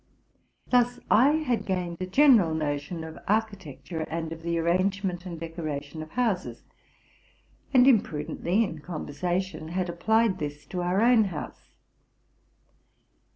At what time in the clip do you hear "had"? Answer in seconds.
1.33-1.63, 9.67-9.89